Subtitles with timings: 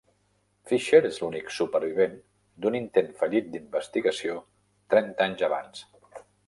[0.69, 2.17] Fischer és l'únic supervivent
[2.65, 4.43] d'un intent fallit d'investigació
[4.97, 5.89] trenta anys abans.